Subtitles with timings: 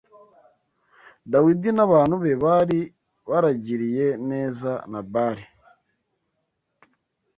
[1.31, 2.79] Dawidi n’abantu be bari
[3.29, 5.45] baragiriye neza Nabali